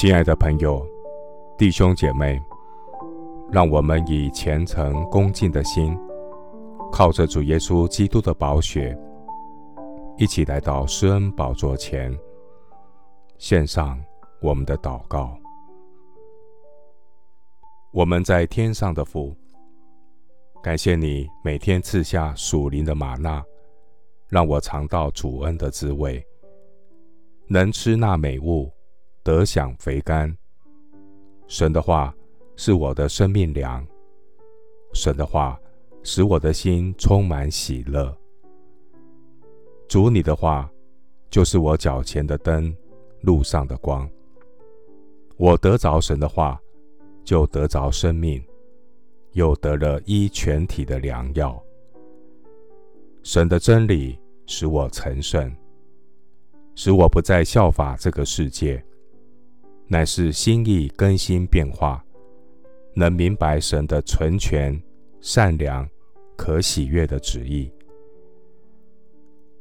[0.00, 0.86] 亲爱的朋友、
[1.56, 2.40] 弟兄姐妹，
[3.50, 5.98] 让我们以虔诚恭敬的心，
[6.92, 8.96] 靠着主耶稣基督的宝血，
[10.16, 12.16] 一起来到施恩宝座前，
[13.38, 14.00] 献上
[14.40, 15.36] 我们的祷告。
[17.90, 19.34] 我们在天上的父，
[20.62, 23.44] 感谢你每天赐下属灵的吗哪，
[24.28, 26.24] 让我尝到主恩的滋味，
[27.48, 28.72] 能吃那美物。
[29.28, 30.34] 得享肥甘。
[31.48, 32.14] 神的话
[32.56, 33.86] 是我的生命粮，
[34.94, 35.60] 神的话
[36.02, 38.16] 使我的心充满喜乐。
[39.86, 40.66] 主你的话
[41.28, 42.74] 就是我脚前的灯，
[43.20, 44.08] 路上的光。
[45.36, 46.58] 我得着神的话，
[47.22, 48.42] 就得着生命，
[49.32, 51.62] 又得了医全体的良药。
[53.22, 55.54] 神的真理使我成圣，
[56.74, 58.82] 使我不再效法这个世界。
[59.90, 62.04] 乃是心意更新变化，
[62.92, 64.78] 能明白神的纯全、
[65.18, 65.88] 善良、
[66.36, 67.72] 可喜悦的旨意。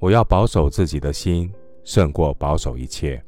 [0.00, 1.48] 我要保守自己的心，
[1.84, 3.22] 胜过保守一切，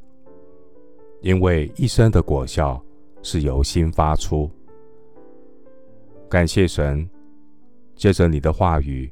[1.20, 2.84] 因为一生的果效
[3.22, 4.50] 是由心发出。
[6.28, 7.08] 感谢神，
[7.94, 9.08] 借着你的话语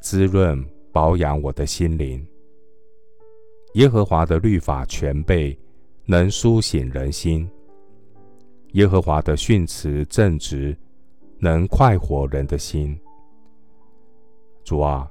[0.00, 2.26] 滋润、保养我的心灵。
[3.74, 5.56] 耶和华的律法全备。
[6.06, 7.48] 能苏醒人心，
[8.72, 10.76] 耶和华的训词正直，
[11.38, 12.98] 能快活人的心。
[14.64, 15.08] 主啊，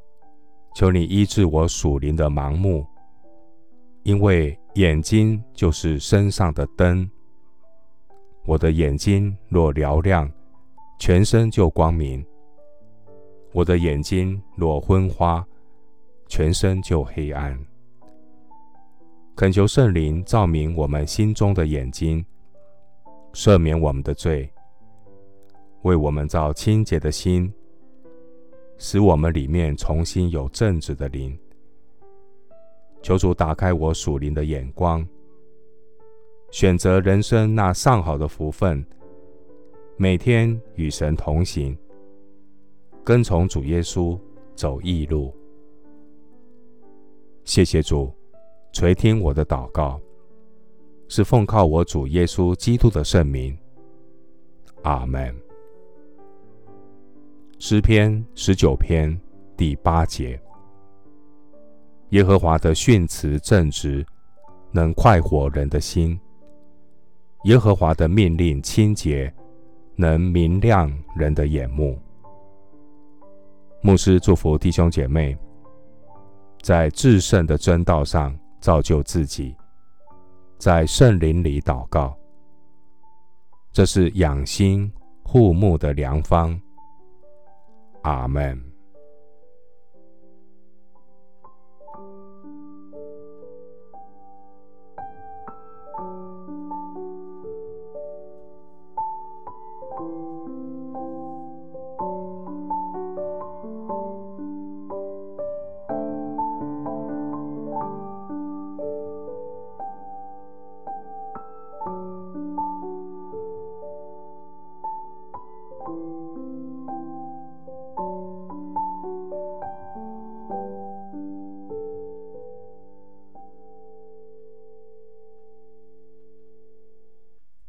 [0.75, 2.85] 求你医治我属灵的盲目，
[4.03, 7.09] 因为眼睛就是身上的灯。
[8.45, 10.31] 我的眼睛若嘹亮，
[10.99, 12.23] 全身就光明；
[13.51, 15.43] 我的眼睛若昏花，
[16.27, 17.57] 全身就黑暗。
[19.43, 22.25] 恳求圣灵照明我们心中的眼睛，
[23.33, 24.49] 赦免我们的罪，
[25.81, 27.53] 为我们造清洁的心，
[28.77, 31.37] 使我们里面重新有正直的灵。
[33.01, 35.05] 求主打开我属灵的眼光，
[36.49, 38.81] 选择人生那上好的福分，
[39.97, 41.77] 每天与神同行，
[43.03, 44.17] 跟从主耶稣
[44.55, 45.35] 走义路。
[47.43, 48.09] 谢谢主。
[48.73, 50.01] 垂听我的祷告，
[51.07, 53.55] 是奉靠我主耶稣基督的圣名。
[54.81, 55.33] 阿门。
[57.59, 59.15] 诗篇十九篇
[59.55, 60.41] 第八节：
[62.09, 64.03] 耶和华的训词正直，
[64.71, 66.17] 能快活人的心；
[67.43, 69.31] 耶和华的命令清洁，
[69.95, 71.97] 能明亮人的眼目。
[73.83, 75.37] 牧师祝福弟兄姐妹，
[76.63, 78.35] 在至圣的真道上。
[78.63, 79.53] 造就自己，
[80.57, 82.17] 在圣灵里祷告，
[83.73, 84.89] 这是养心
[85.21, 86.57] 护目的良方。
[88.03, 88.72] 阿门。